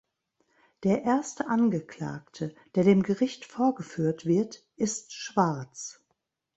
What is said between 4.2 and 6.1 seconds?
wird, ist schwarz.